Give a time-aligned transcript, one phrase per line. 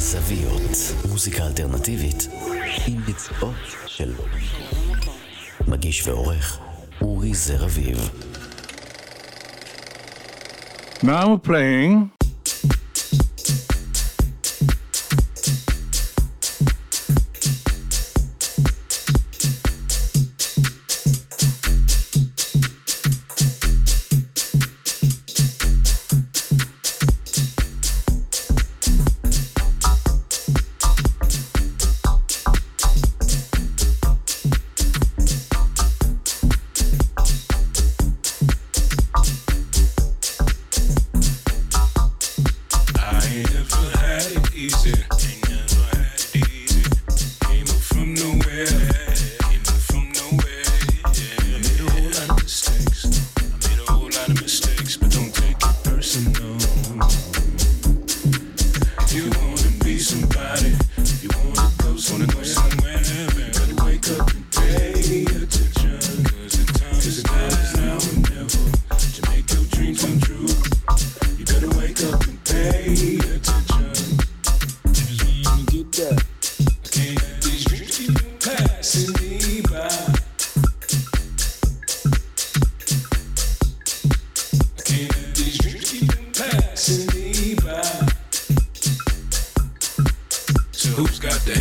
[0.00, 0.94] בזוויות.
[1.08, 2.28] מוזיקה אלטרנטיבית
[2.86, 3.54] עם ביצועות
[3.86, 4.12] של
[5.68, 6.58] מגיש ועורך
[7.00, 8.10] אורי זר אביב.
[11.02, 12.19] Now playing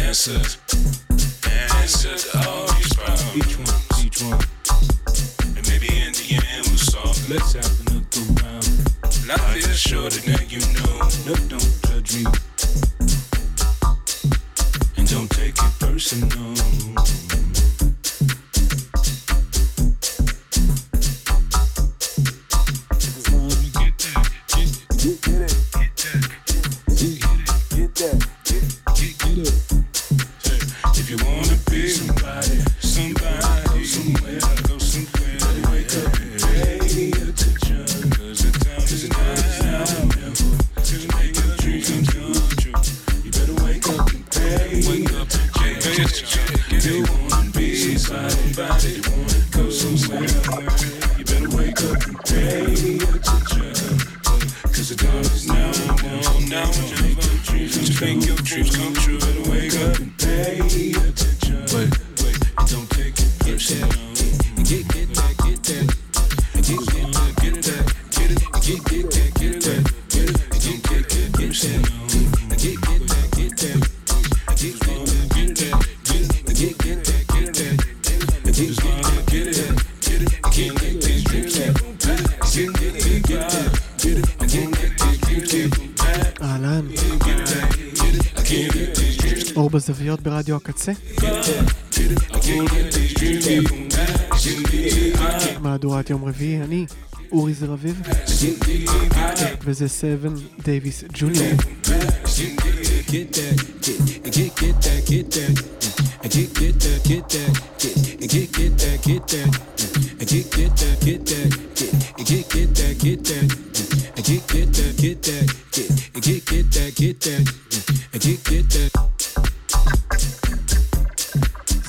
[0.09, 0.57] answers?
[1.81, 3.37] Answer to all these problems.
[3.37, 4.41] Each one, each one.
[5.55, 7.35] And maybe in the end we'll solve it.
[7.35, 9.27] Let's have another round.
[9.27, 11.09] Life is shorter than you know.
[11.27, 11.78] No, don't
[99.79, 100.29] וזה 7
[100.63, 101.45] דייוויס ג'וניור.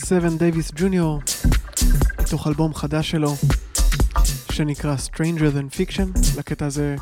[0.09, 1.21] 7 דייוויס ג'וניור,
[2.21, 3.37] מתוך אלבום חדש שלו,
[4.53, 6.97] שנקרא Stranger Than Fiction, לקטע הזה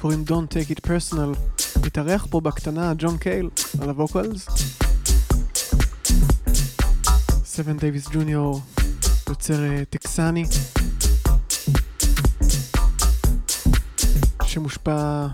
[0.00, 3.50] קוראים Don't Take It Personal, מתארח פה בקטנה ג'ון קייל
[3.80, 4.46] על ה vocals.
[7.44, 8.60] 7 דייוויס ג'וניור,
[9.28, 10.44] יוצר אה, טקסני,
[14.44, 15.26] שמושפע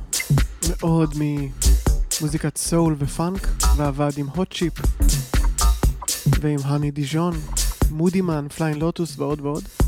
[0.68, 4.74] מאוד ממוזיקת סול ופאנק, ועבד עם Hot Chip
[6.40, 7.40] ועם Honey Dijon,
[7.90, 9.83] מודימן, פליין לוטוס ועוד ועוד.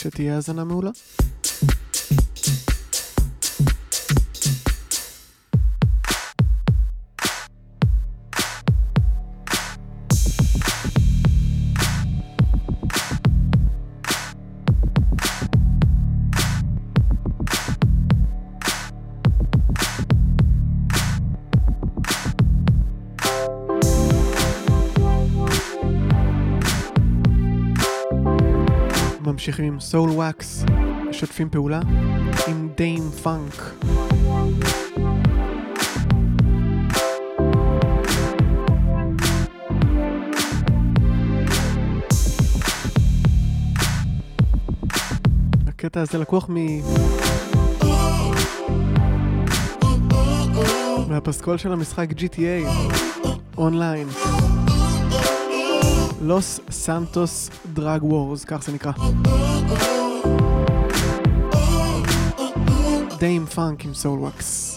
[0.00, 0.90] שתהיה האזנה מעולה.
[29.60, 30.64] ממשיכים עם סול וואקס,
[31.08, 31.80] משתפים פעולה
[32.48, 33.54] עם דיים פאנק.
[45.66, 46.56] הקטע הזה לקוח מ...
[51.08, 52.68] מהפסקול של המשחק GTA
[53.58, 54.06] אונליין.
[56.20, 58.92] Los Santos Drug Wars, כך זה נקרא.
[63.18, 64.69] Dâm-Funk עם Soulwax.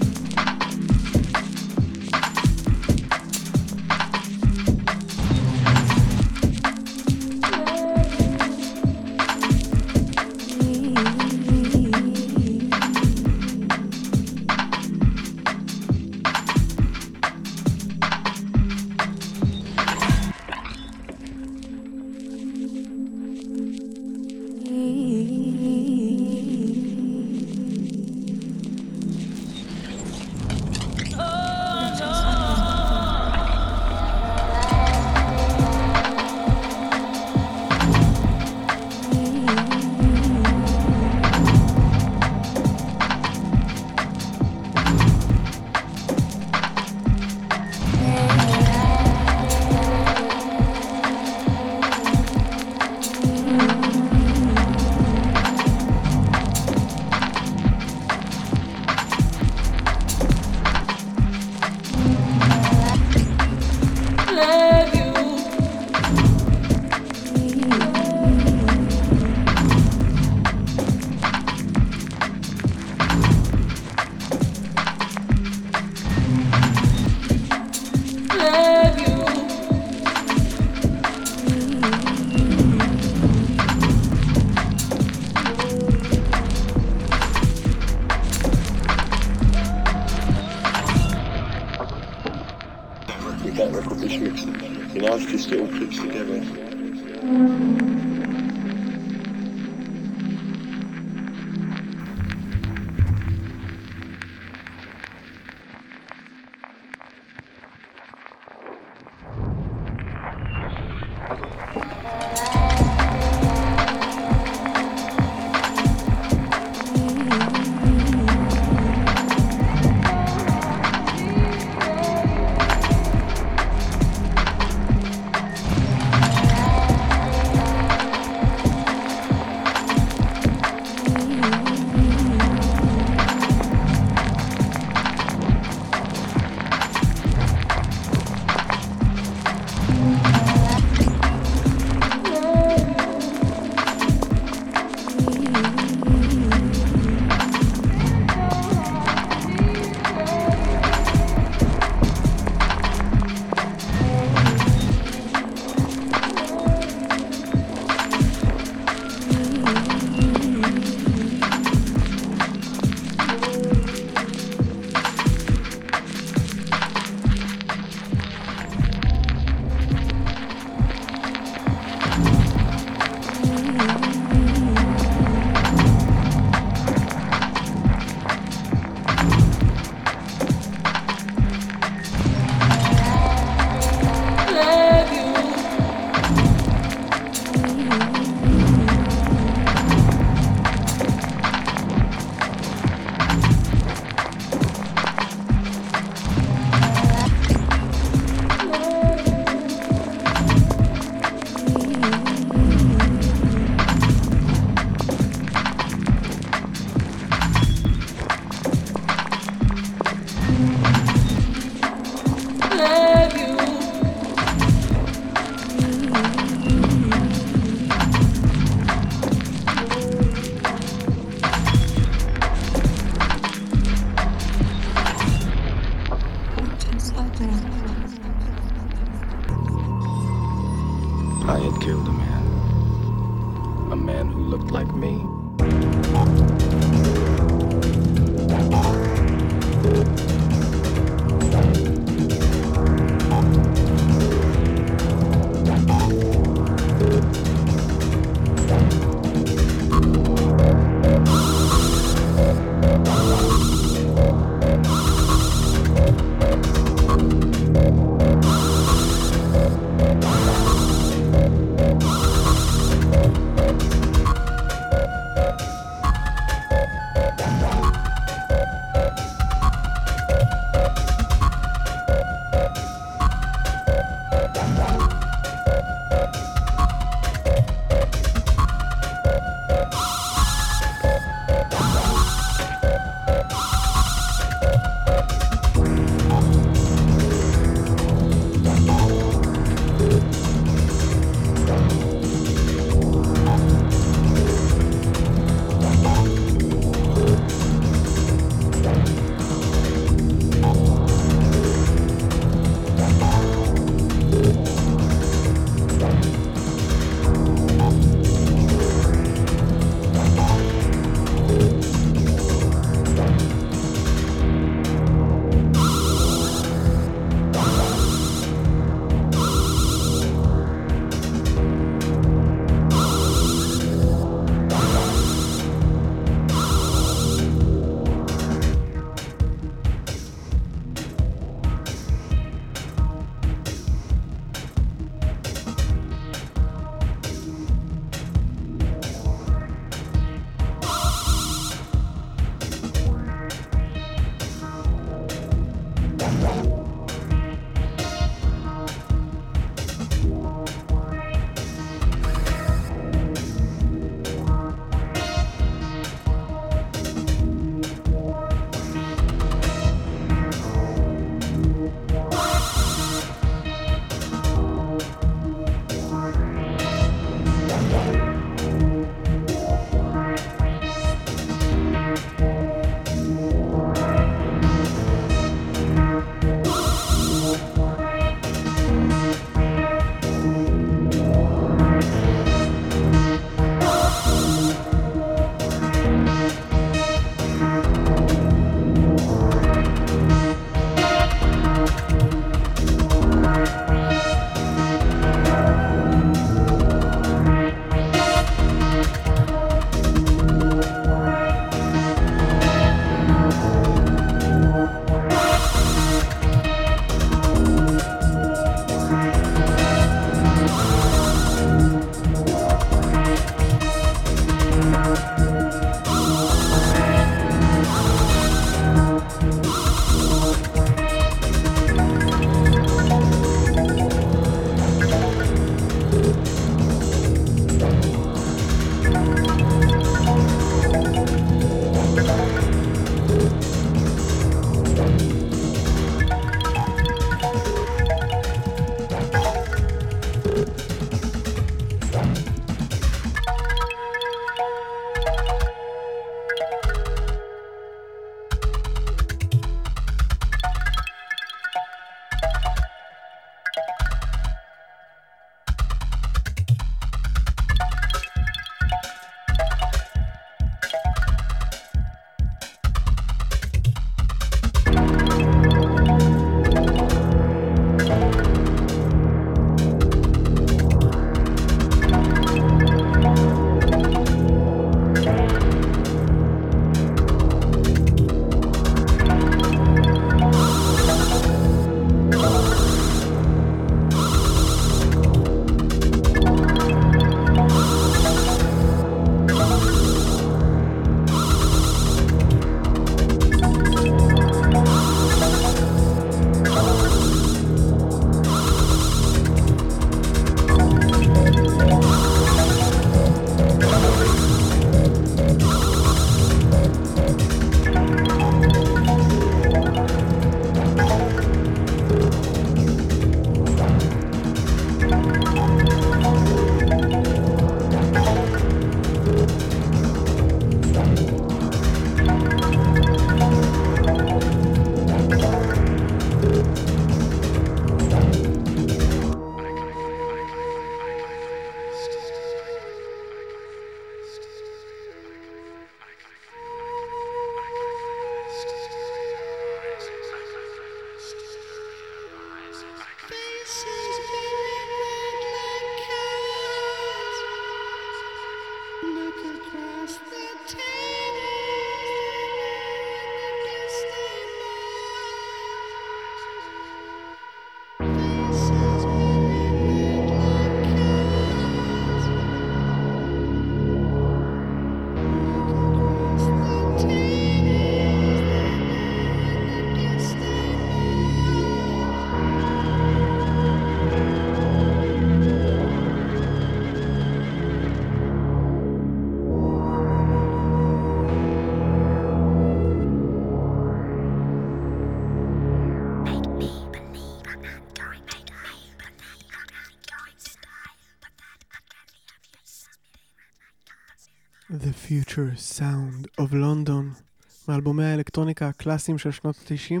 [595.38, 597.22] Future Sound of London,
[597.68, 600.00] מאלבומי האלקטרוניקה הקלאסיים של שנות ה-90,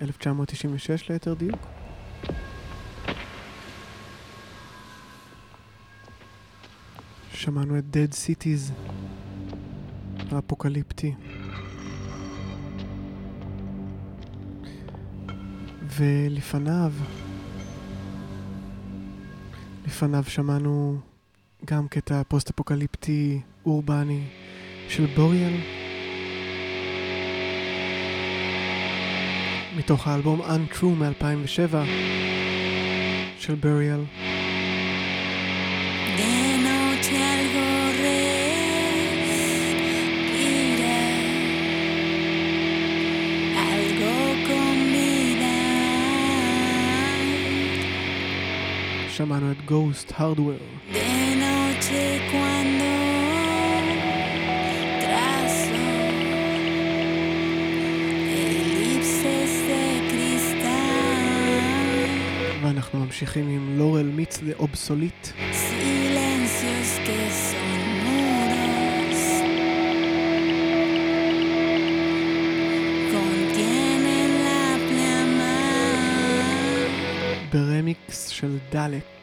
[0.00, 1.66] 1996 ליתר דיוק.
[7.32, 8.72] שמענו את Dead Cities,
[10.30, 11.14] האפוקליפטי.
[15.96, 16.92] ולפניו,
[19.86, 21.00] לפניו שמענו
[21.64, 24.39] גם קטע פוסט-אפוקליפטי אורבני.
[24.90, 25.52] של Burial.
[29.76, 31.76] מתוך האלבום Untrue מ-2007
[33.38, 34.00] של Burial.
[49.16, 51.19] שמענו את Ghost Hardware.
[62.70, 65.28] ואנחנו ממשיכים עם לורל מיץ דה אובסוליט.
[77.52, 79.19] ברמיקס של דלק.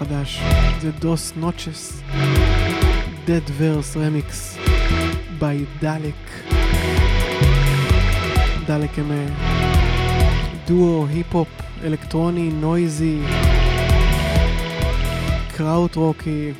[0.00, 0.40] חדש,
[0.80, 2.02] זה Dos Noches,
[3.26, 4.58] Deadverse Remix
[5.40, 6.14] by Dälek.
[8.66, 9.26] Dälek הם אה,
[10.66, 11.48] דואו, היפ-הופ,
[11.84, 13.20] אלקטרוני, noisy,
[15.56, 16.52] קראוט רוקי,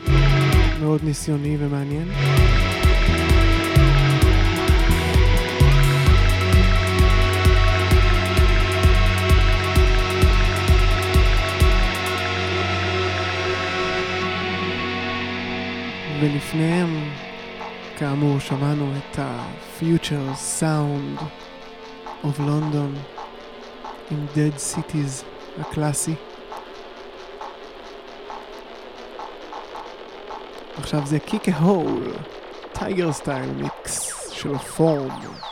[0.81, 2.09] מאוד ניסיוני ומעניין.
[16.21, 17.11] ולפניהם,
[17.99, 21.23] כאמור, שמענו את ה-Future Sound
[22.25, 22.99] of London
[24.11, 25.25] עם Dead Cities
[25.61, 26.15] הקלאסי.
[30.79, 32.13] עכשיו זה קיק הול,
[32.73, 35.50] טייגר סטייל מיקס של הפורם.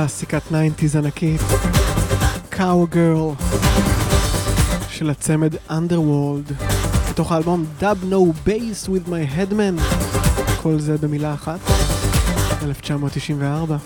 [0.00, 1.40] קלאסיקת 90's ענקית,
[2.48, 3.34] קאו גרל,
[4.88, 6.52] של הצמד Underworld,
[7.10, 9.82] מתוך האלבום Dub No Bass with my Headman,
[10.62, 11.58] כל זה במילה אחת,
[12.62, 13.76] 1994.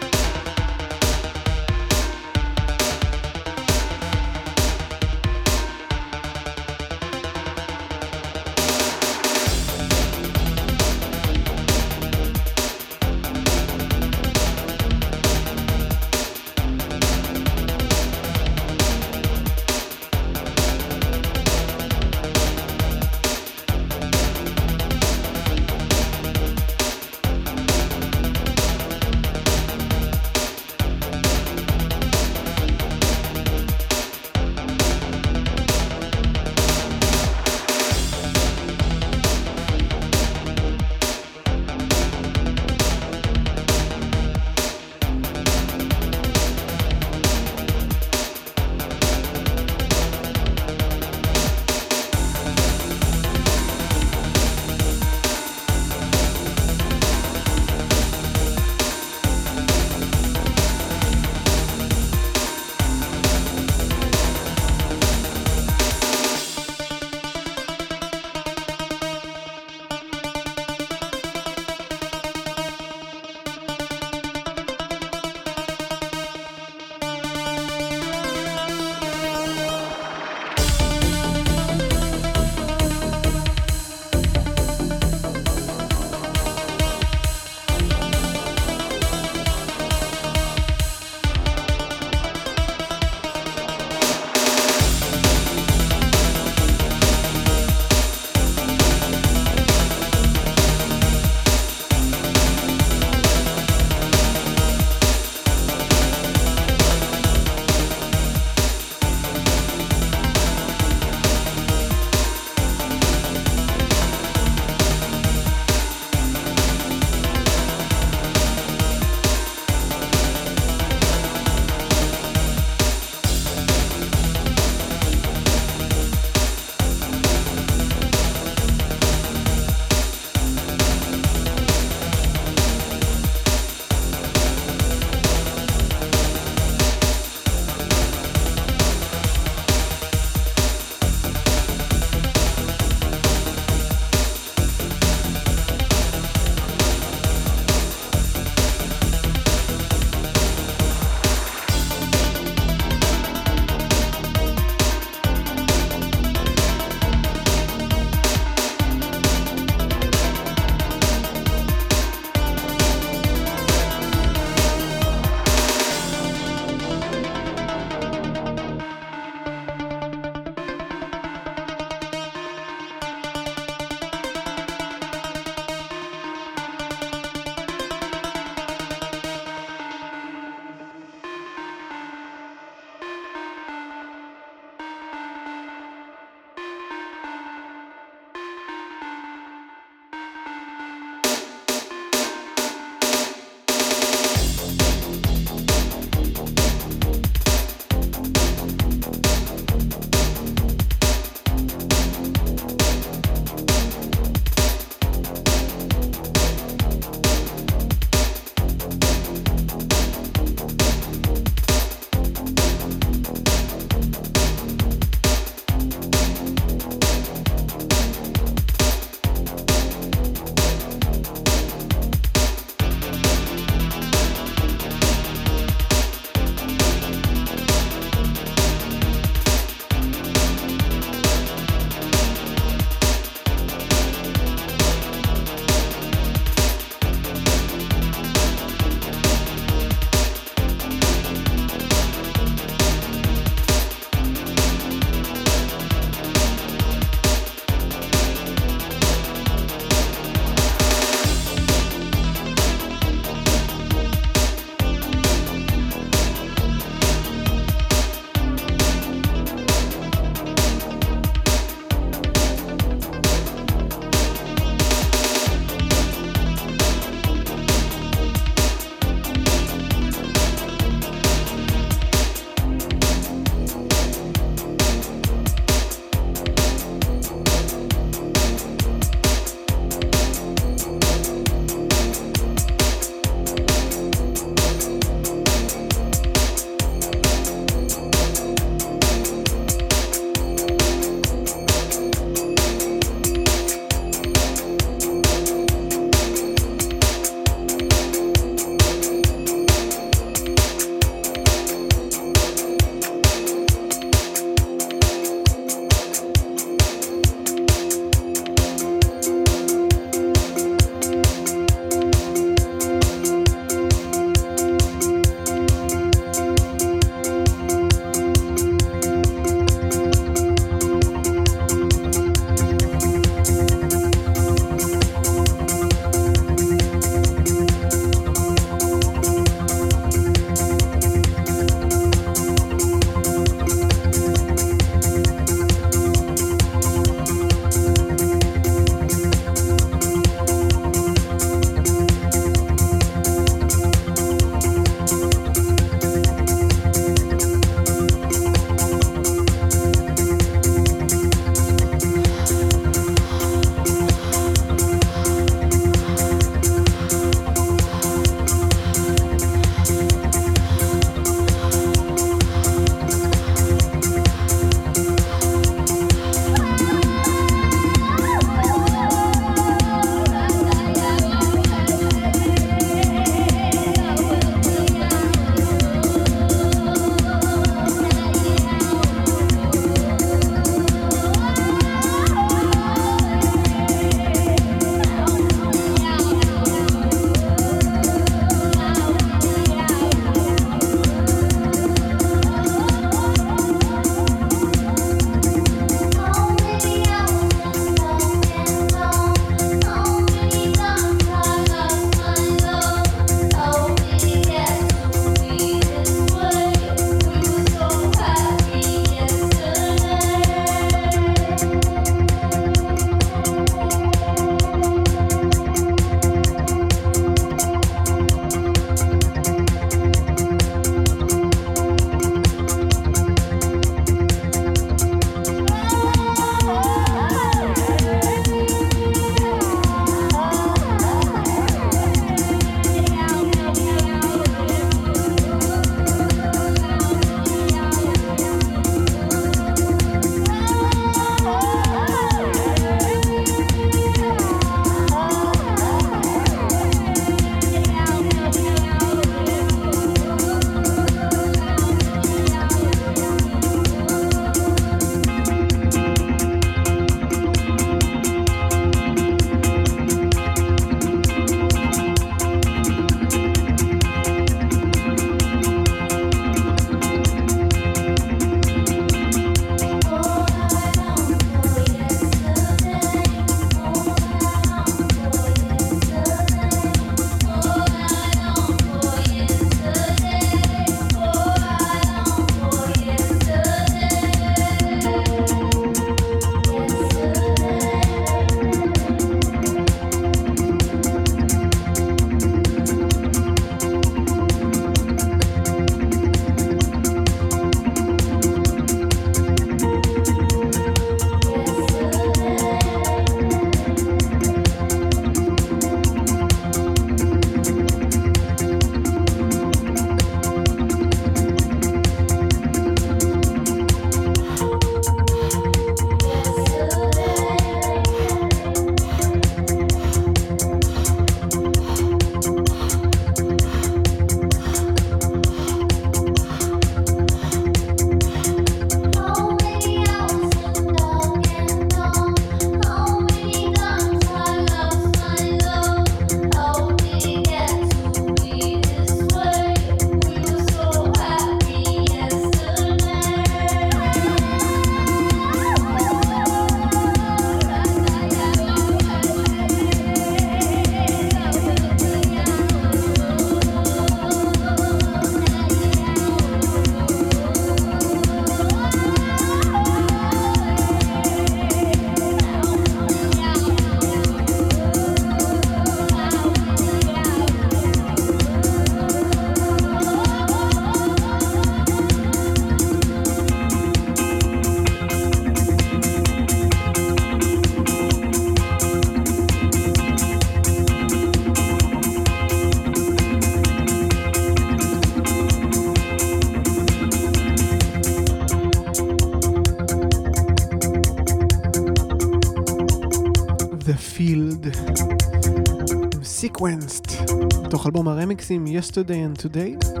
[596.58, 597.32] Sequenced,
[597.70, 600.00] תוך אלבום הרמיקסים Yesterday and Today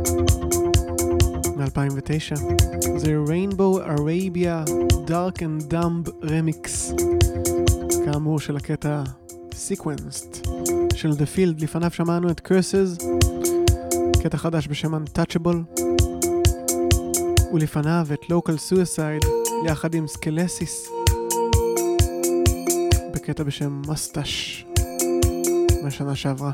[1.56, 2.36] מ-2009.
[2.96, 4.70] זה Rainbow Arabia
[5.08, 6.94] Dark and Dumb Remix,
[8.04, 9.02] כאמור של הקטע
[9.50, 10.48] Sequenced
[10.94, 13.04] של The Field, לפניו שמענו את Curses,
[14.22, 15.82] קטע חדש בשם Untouchable,
[17.52, 19.26] ולפניו את Local Suicide
[19.66, 20.90] יחד עם Skelesis
[23.14, 24.67] בקטע בשם Mustache.
[25.88, 26.50] מהשנה שעברה.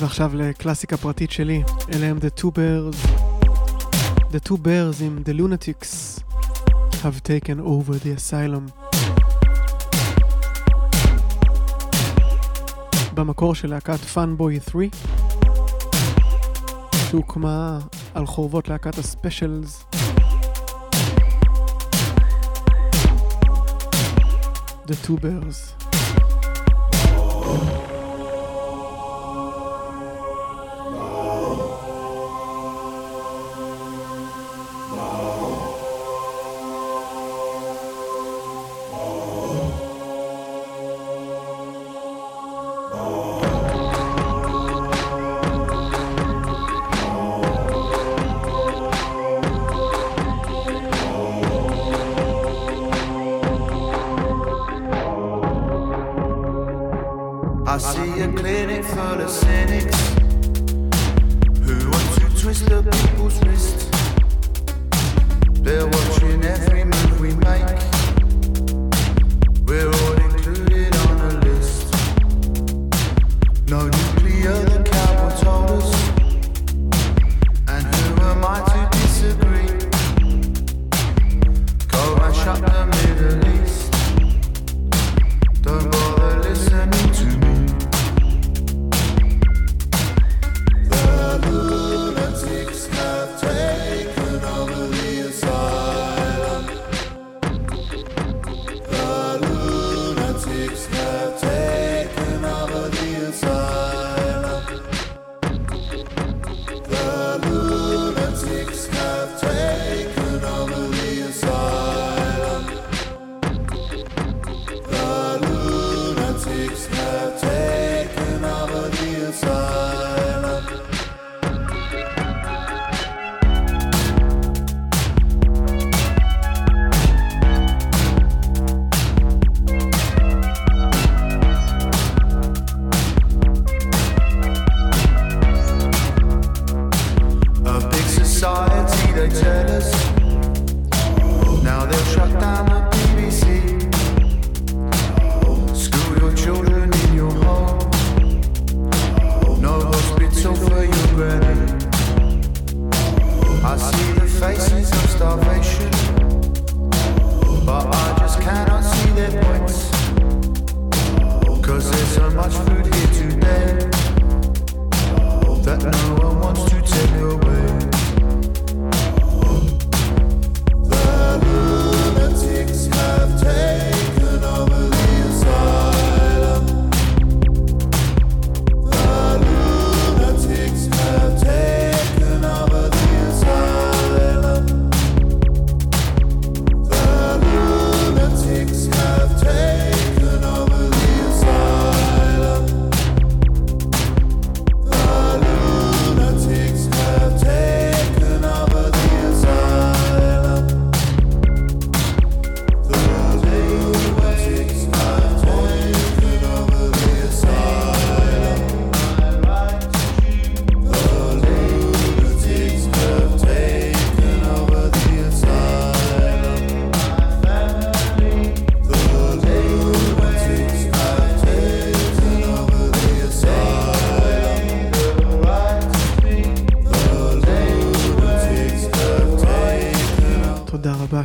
[0.00, 1.62] ועכשיו לקלאסיקה פרטית שלי,
[1.92, 3.08] אלה הם The Two Bears.
[4.32, 6.22] The Two Bears עם The Lunatics
[7.02, 8.81] have taken over the asylum.
[13.22, 14.86] במקור של להקת פאנבוי 3,
[17.10, 17.78] שהוקמה
[18.14, 19.84] על חורבות להקת הספיישלס.
[24.86, 25.82] The Two Bears.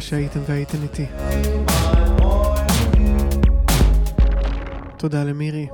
[0.07, 1.05] שהייתם והייתם איתי.
[4.97, 5.67] תודה למירי,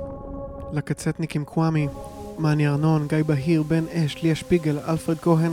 [0.73, 1.87] לקצטניקים קוואמי,
[2.39, 5.51] מאני ארנון, גיא בהיר, בן אש, ליה שפיגל, אלפרד כהן,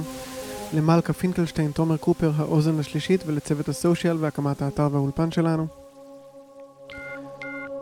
[0.75, 5.67] למלכה פינקלשטיין, תומר קופר, האוזן השלישית ולצוות הסושיאל והקמת האתר והאולפן שלנו.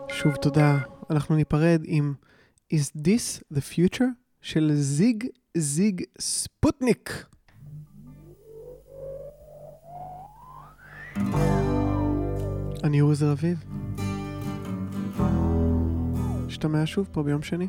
[0.09, 0.79] שוב תודה,
[1.11, 2.15] אנחנו ניפרד עם
[2.75, 5.25] Is This the Future של זיג
[5.57, 7.28] זיג ספוטניק.
[12.85, 13.65] אני אורי זר אביב.
[16.47, 17.67] נשתמע שוב פה ביום שני.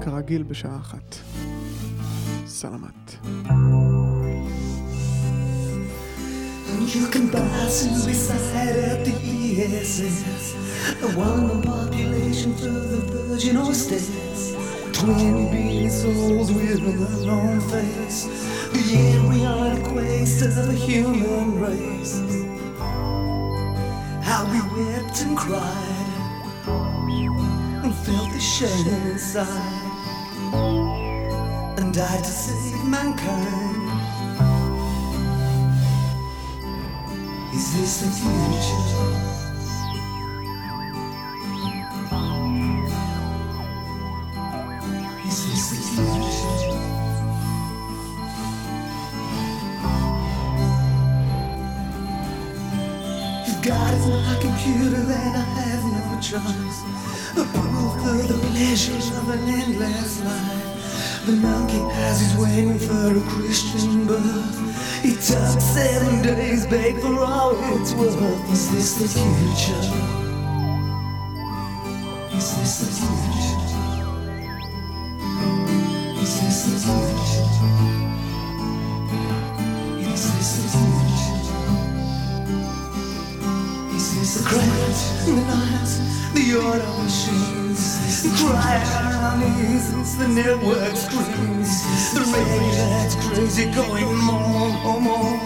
[0.00, 1.16] כרגיל בשעה אחת.
[2.46, 3.16] סלמת.
[6.96, 10.44] You can buy suicide at the ESS.
[11.06, 14.42] A one population for the Virgin States.
[14.98, 18.20] Twenty billion souls with an unknown face.
[18.84, 22.20] Yet we are the waste of the human race.
[24.22, 26.10] How we wept and cried
[27.82, 29.82] and felt the shame inside
[31.78, 33.76] and died to save mankind.
[37.54, 39.06] Is this the future?
[45.26, 46.95] Is this the future?
[54.10, 56.78] My computer, then I have no choice.
[57.34, 61.24] Proof for the pleasures of an endless life.
[61.26, 65.02] The monkey has his waiting for a Christian birth.
[65.02, 68.50] He took seven days, begged for all it's worth.
[68.52, 70.25] Is this the future?
[86.56, 87.82] got machines.
[88.40, 91.72] Crying on our knees, the network screams.
[92.14, 95.36] The radio's crazy going on, and on.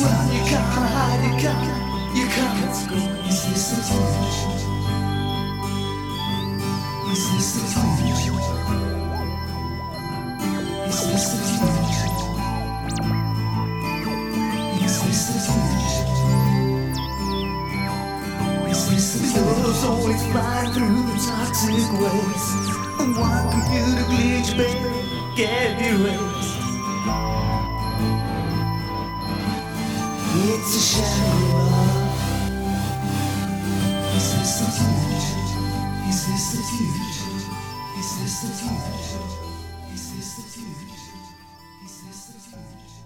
[0.00, 3.44] Well, you can't hide, you can't, you can't squeeze.
[3.44, 3.88] This is.
[7.08, 7.70] This is.
[19.80, 22.46] soul is flying through the toxic waves.
[23.00, 24.92] And one computer glitch, baby,
[25.36, 26.58] get erased.
[30.52, 31.80] It's a Shangri-La.
[34.16, 35.40] Is this the future?
[36.10, 37.38] Is this the future?
[38.00, 39.26] Is this the future?
[39.94, 41.16] Is this the future?
[41.84, 42.99] Is this the future?